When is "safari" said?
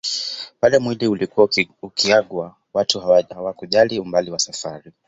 4.39-4.91